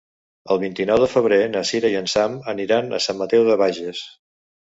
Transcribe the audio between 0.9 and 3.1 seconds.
de febrer na Cira i en Sam aniran a